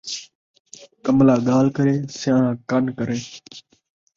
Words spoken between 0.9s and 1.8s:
کملا ڳالھ